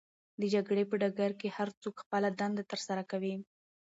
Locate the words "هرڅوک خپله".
1.57-2.27